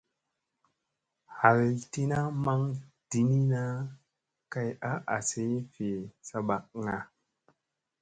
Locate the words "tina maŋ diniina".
1.91-3.63